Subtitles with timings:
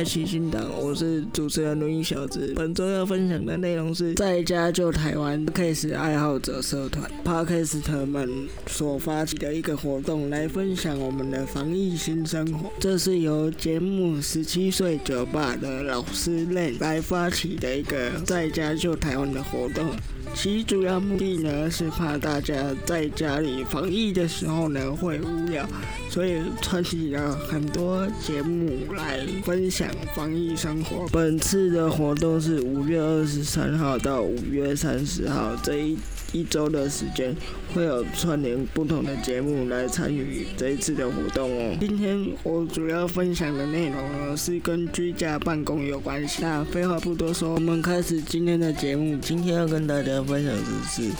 [0.00, 2.54] 快骑行党，我是主持人录音小子。
[2.56, 12.72] 本周要分享的内容是在家救台湾 Case 爱好者社团 Podcast 们所发起的一个活动，来分享我们的防疫新生活。
[12.80, 19.90] 这是由节目十七岁酒吧的老师妹来发起的一个在家救台湾的活动。
[20.34, 25.68] 其主要目的呢是怕大家在家里防疫的时候呢会无聊，
[26.08, 31.06] 所以串起了很多节目来分享防疫生活。
[31.12, 35.98] 本次的活动是五月二十三号到五月三十号这一。
[36.32, 37.34] 一周的时间
[37.74, 41.76] 会有串联不同的节目来参与这一次的活动哦。
[41.80, 46.40] 今天我主要分享的内容呢是跟居家办公有关系。
[46.40, 49.18] 那废话不多说，我们开始今天的节目。
[49.20, 51.10] 今天要跟大家分享的是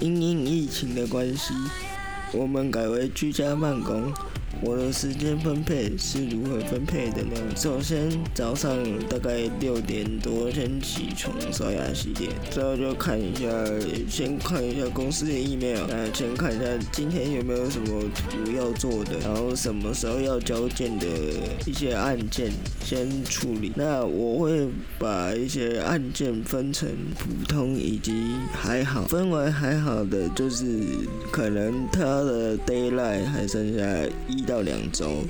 [0.00, 1.54] 因应疫情的关系，
[2.32, 4.12] 我们改为居家办公。
[4.60, 7.36] 我的时间分配是如何分配的呢？
[7.54, 8.76] 首先早上
[9.08, 13.46] 大概六点多先起床刷牙洗脸，之后就看一下，
[14.08, 21.06] 先看一下公司的 email，那先看一下今天有没有什么图要做的，然后什么时候要交件的
[21.64, 22.50] 一些案件
[22.84, 23.72] 先处理。
[23.76, 28.12] 那我会把一些案件分成普通以及
[28.52, 30.66] 还好，分为还好的就是
[31.30, 34.47] 可能他的 d a y l i g h t 还剩下一。
[34.48, 35.24] 到两周，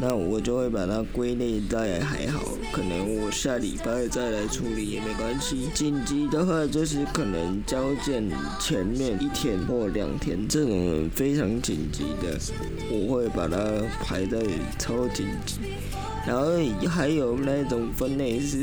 [0.00, 2.40] 那我就会把它归类在还好，
[2.72, 5.68] 可能我下礼拜再来处理也没关系。
[5.74, 8.26] 紧急的话就是可能交件
[8.58, 12.38] 前面一天或两天，这种非常紧急的，
[12.90, 13.58] 我会把它
[14.02, 14.38] 排在
[14.78, 15.56] 超紧急。
[16.26, 16.52] 然后
[16.88, 18.56] 还有那种分类是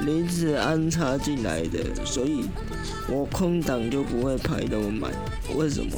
[0.00, 2.46] 临时安插进来的，所以
[3.08, 5.12] 我空档就不会排那么满。
[5.54, 5.92] 为什么？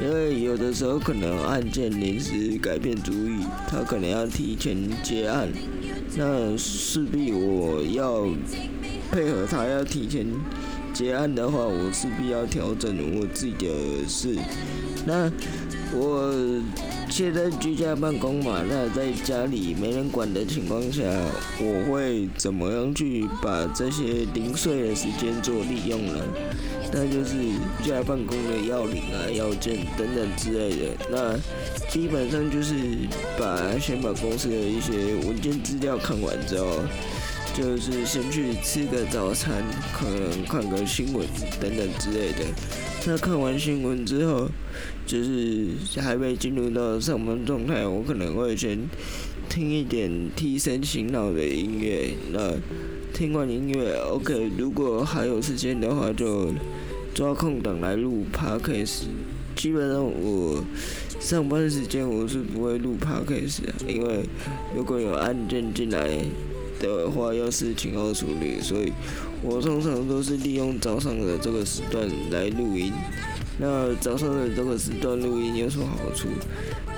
[0.00, 5.48] 因为有的时候可能案件临时改变主意，他可能要提前结案，
[6.16, 8.26] 那势必我要
[9.10, 10.26] 配合他要提前
[10.92, 14.36] 结案的话，我势必要调整我自己的事。
[15.06, 15.30] 那
[15.92, 16.32] 我
[17.10, 21.02] 现在居家办公嘛，那在家里没人管的情况下，
[21.60, 26.24] 我会怎么样去把这些零碎的时间做利用呢？
[26.92, 27.34] 那就是
[27.82, 30.96] 居家办公的要领啊、要件等等之类的。
[31.10, 31.36] 那
[31.88, 32.74] 基本上就是
[33.38, 36.80] 把先把公司的一些文件资料看完之后，
[37.54, 41.26] 就是先去吃个早餐，可能看个新闻
[41.60, 42.44] 等等之类的。
[43.06, 44.48] 那看完新闻之后，
[45.06, 45.68] 就是
[46.00, 48.78] 还没进入到上班状态，我可能会先
[49.48, 52.10] 听一点提神醒脑的音乐。
[52.32, 52.52] 那
[53.12, 56.52] 听完音乐，OK，如果还有时间的话就。
[57.14, 59.02] 抓空档来录 podcast，
[59.54, 60.64] 基本上我
[61.20, 64.28] 上班时间我是不会录 podcast 的，因为
[64.74, 66.10] 如果有案件进来
[66.80, 68.92] 的话，要事情要处理，所以
[69.42, 72.92] 我通常都是利用早上的这个时段来录音。
[73.58, 76.28] 那早上的这个时段录音有什么好处？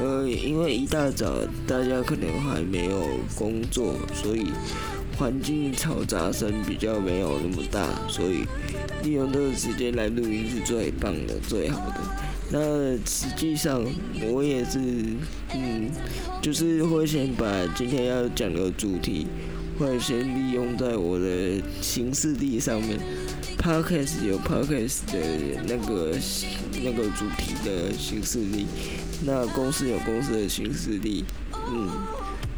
[0.00, 3.02] 呃，因为一大早大家可能还没有
[3.34, 4.46] 工作，所以
[5.18, 8.44] 环境嘈杂声比较没有那么大，所以。
[9.04, 12.00] 利用这个时间来录音是最棒的、最好的。
[12.50, 13.84] 那实际上
[14.32, 14.80] 我也是，
[15.54, 15.88] 嗯，
[16.42, 19.28] 就是会先把今天要讲的主题，
[19.78, 22.98] 会先利用在我的行事历上面。
[23.58, 25.18] Podcast 有 Podcast 的
[25.66, 26.16] 那个
[26.84, 28.66] 那个主题的行事历，
[29.24, 31.24] 那公司有公司的行事历，
[31.68, 31.90] 嗯，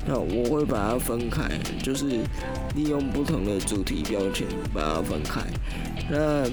[0.06, 1.48] 那我会把它分开，
[1.82, 2.06] 就是
[2.74, 5.40] 利用不同的主题标签把它分开。
[6.10, 6.44] 那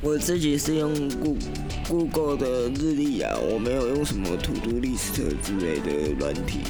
[0.00, 0.92] 我自己是用
[1.88, 6.60] Google 的日历啊，我没有用什么 To Do List 之类的软体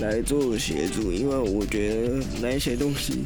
[0.00, 3.22] 来做协助，因为我觉得那些东西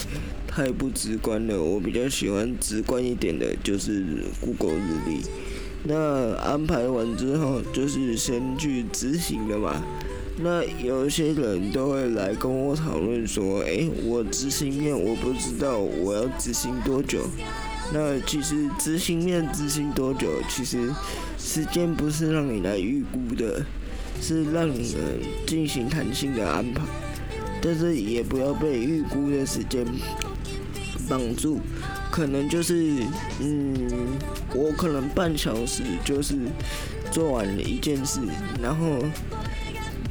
[0.47, 1.63] 太不直观了。
[1.63, 4.05] 我比较喜欢直观一点的，就是
[4.41, 5.21] Google 日历。
[5.85, 9.83] 那安排完之后，就是先去执行了嘛。
[10.41, 17.27] 那有些人都会来跟我讨论说，哎，我执行面我不知道我要执行多久。
[17.93, 20.91] 那其实执行面执行多久，其实
[21.39, 23.65] 时间不是让你来预估的，
[24.21, 26.83] 是让你们进行弹性的安排。
[27.61, 29.85] 但是也不要被预估的时间
[31.09, 31.61] 绑住，
[32.11, 33.03] 可能就是，
[33.41, 34.17] 嗯，
[34.55, 36.37] 我可能半小时就是
[37.11, 38.21] 做完了一件事，
[38.63, 39.05] 然后。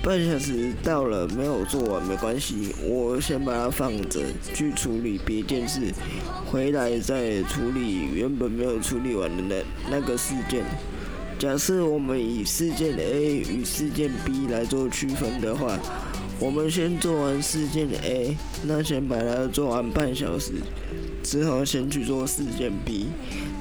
[0.04, 4.22] 半小时到了，没有做完没关系，我先把它放着，
[4.54, 5.92] 去处理别件事，
[6.46, 10.64] 回来再处理原本没有处理完的那那个事件。
[11.40, 15.78] 假设我们以事件 A 与事件 B 来做区分的话，
[16.40, 20.54] 我们先做完事件 A，那先把它做完半小时，
[21.22, 23.10] 之后先去做事件 B，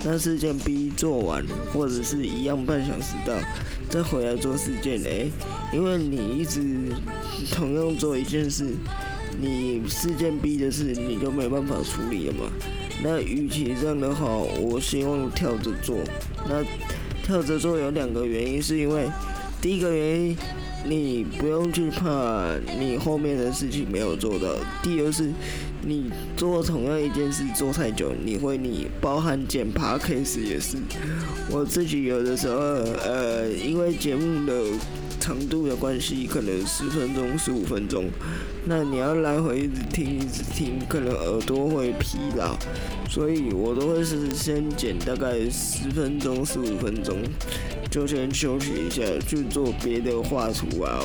[0.03, 3.35] 那事件 B 做完或者是一样半小时到，
[3.91, 5.31] 再回来做事件 A，
[5.71, 6.63] 因为你一直
[7.53, 8.75] 同样做一件事，
[9.39, 12.51] 你事件 B 的事你就没办法处理了嘛。
[13.03, 15.99] 那与其这样的话，我希望跳着做。
[16.49, 16.65] 那
[17.27, 19.09] 跳着做有两个原因，是因为
[19.61, 20.37] 第一个原因，
[20.85, 24.51] 你不用去怕你后面的事情没有做到；
[24.81, 25.33] 第二是，
[25.83, 30.77] 你做同样一件事做太久，你会你包含剪爬 case 也是。
[31.51, 34.55] 我自己有的时候，呃，因为节目的。
[35.27, 38.05] 长度的关系，可能十分钟、十五分钟，
[38.65, 42.57] 那你要来回一直听、一直听，可能耳朵会疲劳，
[43.11, 47.19] 所以我都会是先剪大概十分钟、十五分钟，
[47.91, 51.01] 就先休息一下，去做别的画图啊，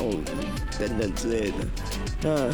[0.78, 1.54] 等等之类的。
[2.22, 2.48] 那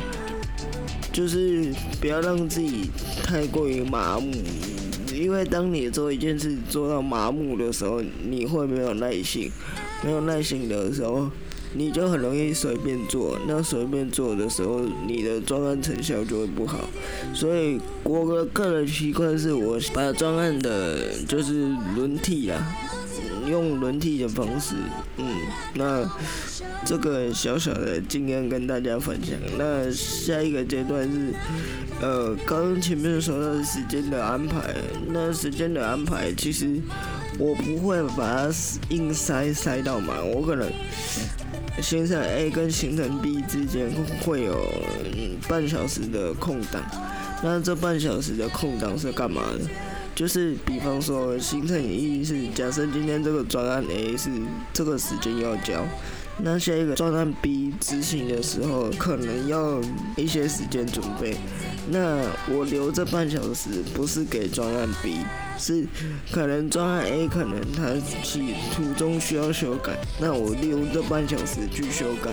[1.12, 2.88] 就是不要让自己
[3.22, 4.32] 太过于麻木，
[5.12, 9.50] 因为当你做一件事做到麻木的时候，你会没有耐心，
[10.02, 11.30] 没有耐心的时候。
[11.74, 16.88] 你就很容易随便做，那随便做的时候，你的专案成效就会不好。
[17.34, 22.74] 所以我的个人习惯是我把专案的，就是轮替啊，
[23.46, 24.76] 用轮替的方式，
[25.18, 25.36] 嗯，
[25.74, 26.08] 那
[26.86, 29.36] 这个小小的经验跟大家分享。
[29.58, 31.34] 那下一个阶段是，
[32.00, 34.74] 呃，刚前面说到时间的安排，
[35.08, 36.80] 那时间的安排其实
[37.38, 38.50] 我不会把它
[38.88, 40.66] 硬塞塞到满，我可能。
[41.80, 43.90] 行程 A 跟行程 B 之间
[44.22, 44.54] 会有
[45.48, 46.82] 半小时的空档，
[47.42, 49.60] 那这半小时的空档是干嘛的？
[50.14, 54.28] 就是比方说，行程一是假设今天这个专案 A 是
[54.72, 55.86] 这个时间要交，
[56.38, 59.80] 那下一个专案 B 执行的时候可能要
[60.16, 61.36] 一些时间准备，
[61.90, 65.18] 那我留这半小时不是给专案 B。
[65.58, 65.84] 是，
[66.30, 72.30] 可能专案 A 可能他去途中需要修改，那我利用这半小时去修改，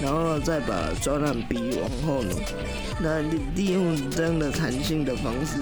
[0.00, 2.38] 然后再把专案 B 往后挪。
[3.00, 5.58] 那利利用这样的弹性的方式，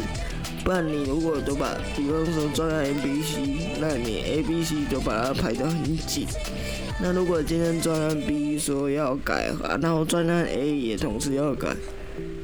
[0.62, 6.26] 不然你如果都把，比方说专案 A、B、C，那你 A、B、C 就把它排得很紧。
[7.00, 9.50] 那如果今天专案 B 说要改，
[9.80, 11.74] 然后专案 A 也同时要改。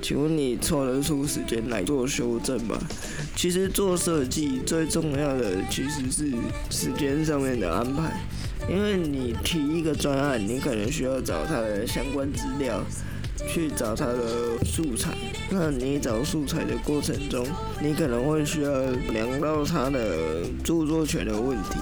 [0.06, 2.78] 请问你抽得出时间来做修正吗？
[3.34, 6.32] 其实做设计最重要的其实是
[6.70, 8.16] 时间上面的安排，
[8.70, 12.80] 因为你提一个专案，你可能需要找他的相关资料，
[13.48, 15.10] 去找他的素材。
[15.50, 17.44] 那你找素材的过程中，
[17.82, 18.82] 你可能会需要
[19.12, 21.80] 量到他的著作权的问题。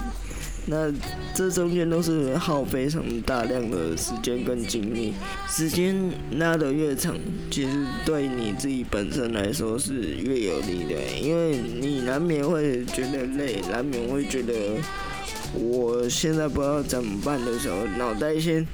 [0.67, 0.91] 那
[1.33, 5.13] 这中间都是耗非常大量的时间跟精力，
[5.47, 5.95] 时间
[6.39, 7.15] 拉得越长，
[7.51, 14.53] 其实对你自己本身来说是越有利的，因为你难免会觉得累，难免会觉得
[15.53, 18.65] 我现在不知道怎么办的时候，脑袋先。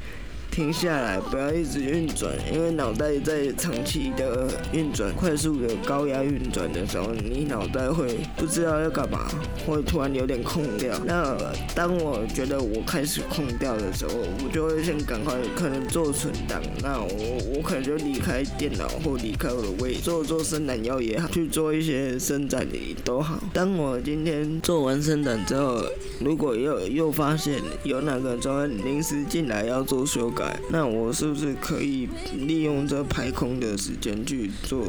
[0.51, 9.29] 停下来，不要一直运转，因为脑袋在长期的运转、快速的高压运转的时候，你脑袋会不知道要干嘛，
[9.65, 10.93] 会突然有点空掉。
[11.05, 11.37] 那
[11.73, 14.11] 当我觉得我开始空掉的时候，
[14.43, 23.39] 我就会先赶快可能做存档，那我我可能就离开电脑或离开我的位，做做伸展腰也好，去做一些伸展的都好。
[23.53, 25.81] 当我今天做完伸展之后，
[26.19, 30.40] 如果又又发现有哪个专临时进来要做修改。
[30.69, 34.85] 那我是不是可以利用这排空的时间去做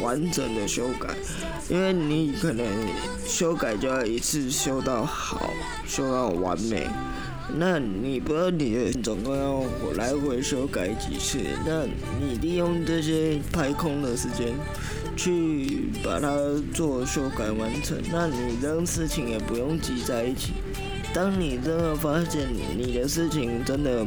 [0.00, 1.14] 完整的修改？
[1.68, 2.66] 因为你可能
[3.26, 5.50] 修改就要一次修到好，
[5.86, 6.86] 修到完美。
[7.58, 9.62] 那你不知道你总共要
[9.94, 11.38] 来回修改几次？
[11.64, 11.84] 那
[12.20, 14.52] 你利用这些排空的时间
[15.16, 16.36] 去把它
[16.74, 20.54] 做修改完成，那你这事情也不用挤在一起。
[21.16, 22.46] 当你真的发现
[22.76, 24.04] 你的事情真的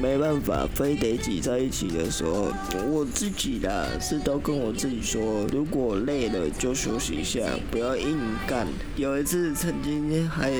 [0.00, 2.52] 没办法，非得挤在一起的时候，
[2.88, 8.64] 我自己的是都跟我自己说，如果累了就休息一下，不要硬干。
[8.94, 10.52] 有一次曾经还。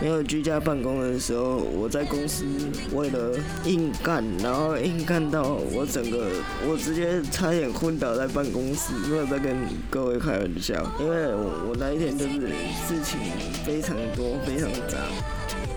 [0.00, 2.44] 没有居家办公的时候，我在公司
[2.92, 3.32] 为了
[3.64, 6.28] 硬干，然后硬干到我整个，
[6.68, 9.56] 我直接差点昏倒在办公室，没有在跟
[9.88, 12.40] 各位开玩笑，因为我那一天就是
[12.86, 13.18] 事情
[13.64, 14.98] 非常多，非常杂，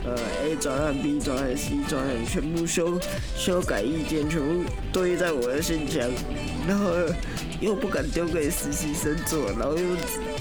[0.04, 3.00] 呃，A 转案、B 转案、C 转案，全部修
[3.38, 6.10] 修改意见全部堆在我的信箱，
[6.68, 6.92] 然后
[7.60, 9.84] 又不敢丢给实习生做，然后又。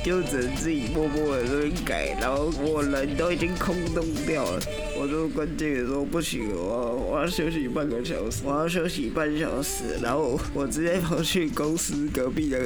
[0.04, 4.60] 就只能自己默默的在那边改，然后我人都已经空洞掉了，
[4.96, 12.58] 我就跟经理说不行，我我要休息半个小时，我要休息半小时，然后我直接跑去公司隔壁的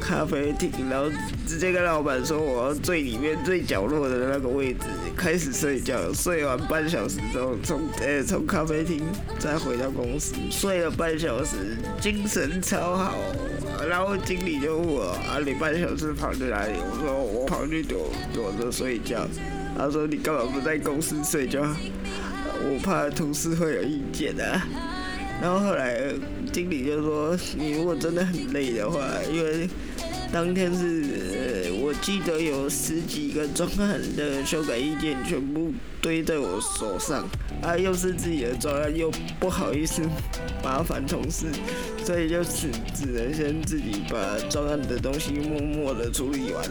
[0.00, 1.10] 咖啡厅，然后
[1.46, 9.02] 直接跟老板说我要最里面最角落的那个位置开始睡觉，睡完半小时之后从呃从咖啡厅
[9.38, 13.12] 再回到公司，睡了半小时，精神超好。
[13.88, 16.72] 然后经理就问我啊，你半小时跑去哪里？
[16.78, 19.26] 我说我跑去躲躲着睡觉。
[19.76, 21.62] 他说你干嘛不在公司睡觉？
[22.66, 24.66] 我怕同事会有意见啊。
[25.42, 26.00] 然后后来
[26.52, 29.00] 经理就说，你如果真的很累的话，
[29.30, 29.68] 因为
[30.32, 37.28] 当天是我记得有十几个专案的修改意见全部堆在我手上，
[37.62, 39.10] 啊又是自己的专案，又
[39.40, 40.02] 不好意思
[40.62, 41.46] 麻烦同事，
[42.04, 46.62] 所以就只只能先自己把专案的东西默默的处理完。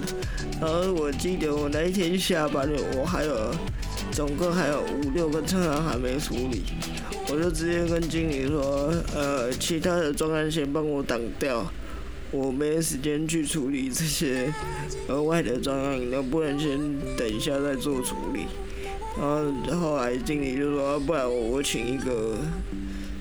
[0.62, 3.52] 然后我记得我那一天下班了，我还有
[4.12, 6.62] 总共还有五六个专案还没处理。
[7.30, 11.66] 我就直接跟经理说，呃，其他的专案先帮我挡掉，
[12.30, 14.54] 我没时间去处理这些
[15.08, 16.78] 额外的专案，能不能先
[17.18, 18.46] 等一下再做处理？
[19.18, 19.26] 然
[19.80, 22.38] 后后来经理就说，不然我我请一个。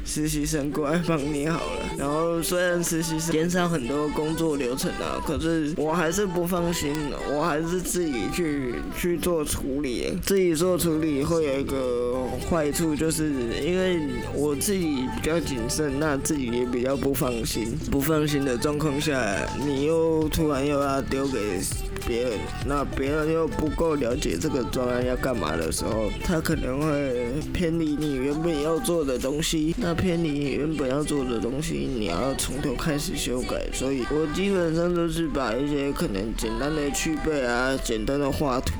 [0.04, 6.92] 实习生过来帮你好了，然后虽然实习生减少很多工作流程啊，可是我还是不放心，
[7.32, 10.12] 我还是自己去去做处理。
[10.22, 13.30] 自己做处理会有一个坏处，就是
[13.62, 14.00] 因为
[14.34, 17.76] 我自己比较谨慎，那自己也比较不放心。
[17.90, 21.60] 不放心的状况下，你又突然又要丢给。
[22.06, 22.32] 别人
[22.66, 29.74] 那别人又不够了解这个专案要干嘛的时候，他可能会偏离你原本要做的东西。
[29.78, 33.68] 那偏离你原本要做的东西，你要从头开始修改。
[33.72, 38.72] 所以我基本上都是把一些可能简单的去背啊、简单的画图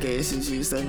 [0.00, 0.84] 给实习生。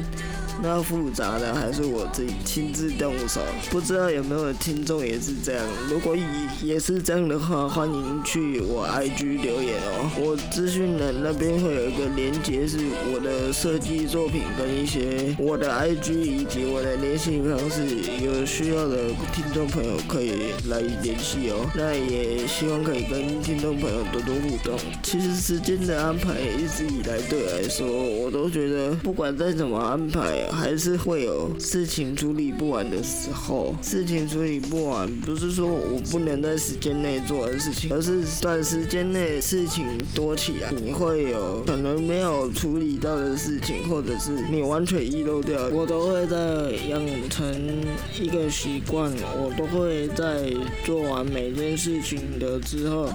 [0.61, 3.39] 那复杂的还是我自己亲自动手，
[3.71, 5.65] 不知道有没有听众也是这样。
[5.89, 6.13] 如果
[6.61, 10.11] 也是这样的话，欢迎去我 IG 留言哦。
[10.19, 12.77] 我资讯栏那边会有一个连接，是
[13.13, 17.85] 我的设计作品跟一些我的 IG 以及我的联系方式，
[18.23, 21.69] 有需要的听众朋友可以来联系哦。
[21.75, 24.77] 那也希望可以跟听众朋友多多互动。
[25.01, 30.49] 其实时间的安排一直以来对我来说，我都觉得不管再怎么安排。
[30.51, 45.67] 还是会有事情处理不完的时候，事情处理不完，不是说我不能在时间内做的事情，而是短时间内事情多起来，你会有可能没有处理到的事情，或者是你完全遗漏掉。
[45.69, 47.83] 我都会在养成
[48.19, 50.51] 一个习惯，我都会在
[50.85, 53.09] 做完每件事情的之后。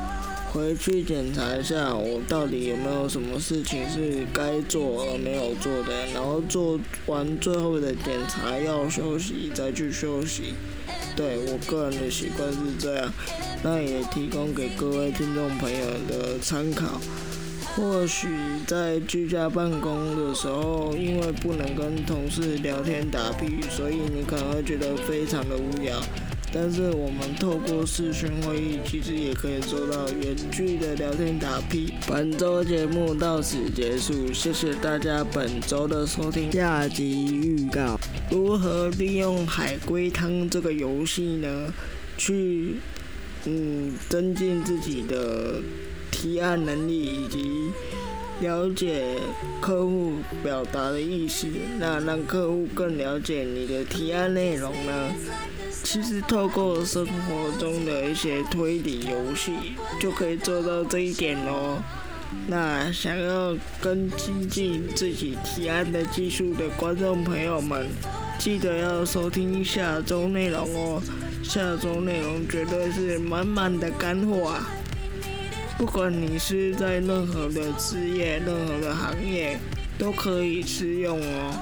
[0.52, 10.54] 回去检查一下，我到底有没有什么事情是该做而没有做的，然后做完最后的检查要休息再去休息。
[11.16, 13.12] 对我个人的习惯是这样，
[13.64, 17.00] 那也提供给各位听众朋友的参考。
[17.76, 18.28] 或许
[18.66, 26.00] 在居家办公的时候，因为不能跟同事聊天打屁，所以你可能会觉得非常的无聊。
[26.52, 31.92] 但是我们透过视讯会议，其实也可以做到远距的聊天打屁。
[32.06, 36.52] 本周节目到此结束，谢谢大家本周的收听。
[36.52, 37.98] 下集预告：
[38.30, 41.74] 如何利用海龟汤这个游戏呢？
[42.16, 42.76] 去
[43.46, 45.60] 嗯增进自己的
[46.24, 47.70] 提案能力，以及
[48.40, 49.18] 了解
[49.60, 51.46] 客户表达的意思，
[51.78, 55.12] 那让客户更了解你的提案内容呢？
[55.82, 59.52] 其实透过生活中的一些推理游戏，
[60.00, 61.76] 就可以做到这一点哦。
[62.46, 67.86] 那想要更精进自己提案的技术的观众朋友们，
[68.38, 71.02] 记得要收听下周内容哦。
[71.42, 74.66] 下周内容绝对是满满的干货啊！
[75.78, 79.58] 不管你是在任何的职业、任何的行业，
[79.98, 81.52] 都可以使用哦。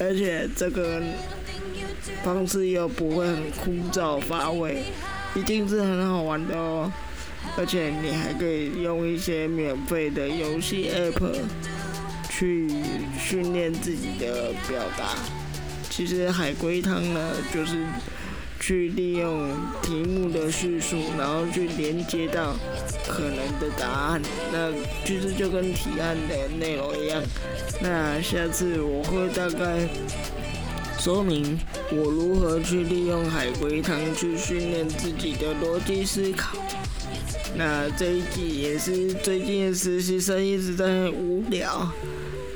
[0.00, 1.02] 而且这个。
[2.22, 4.84] 方式又不会很枯燥乏味，
[5.34, 6.90] 一定是很好玩的哦。
[7.56, 11.32] 而且你还可以用一些免费的游戏 App
[12.28, 12.68] 去
[13.18, 15.14] 训练自己的表达。
[15.90, 17.84] 其实海龟汤呢，就是
[18.60, 19.50] 去利用
[19.82, 22.54] 题目的叙述，然后去连接到
[23.06, 24.22] 可能的答案。
[24.52, 24.72] 那
[25.04, 27.22] 其实就跟提案的内容一样。
[27.80, 29.88] 那下次我会大概。
[30.98, 31.56] 说明
[31.92, 36.58] 我如何去利用海龟汤去训练自己的逻辑思考。
[37.54, 41.92] 那这一季也是最近实习生一直在无聊，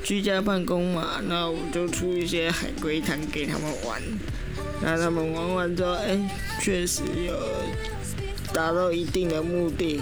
[0.03, 4.01] 居家办公嘛，那我就出一些海龟汤给他们玩。
[4.81, 6.19] 那他们玩完之后，哎，
[6.59, 7.35] 确实有
[8.51, 10.01] 达到一定的目的，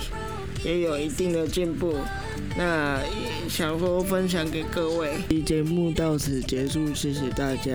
[0.63, 1.95] 也有一定的进步。
[2.57, 2.99] 那
[3.49, 5.09] 想说分享给各位，
[5.43, 7.73] 节目到此结束，谢谢大家。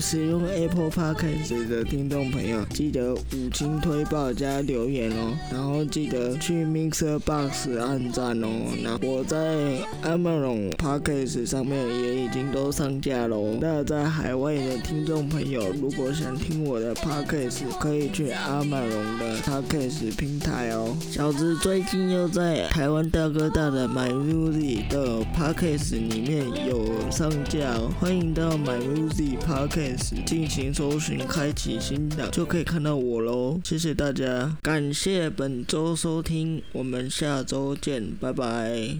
[0.00, 8.48] 使用 Apple Podcast 的听众朋友，记得五星推报加留言哦，然后记得去 Mixer Box 按赞哦。
[8.82, 13.56] 那我在 Amazon Podcast 上面也已经都上架喽。
[13.60, 20.96] 那在海外的听众朋友，如果想听我的 Podcast，可以去阿马龙的 Podcast 平台哦。
[21.08, 24.10] 小子最近又在台湾大哥大的买。
[24.24, 25.03] Music 的
[25.36, 33.60] Podcast 里面有上架，欢迎到 My Music Podcast 进行搜寻，开启新档就可以看到我喽。
[33.64, 38.90] 谢谢大家，感谢本周收听，我们下周见，拜拜。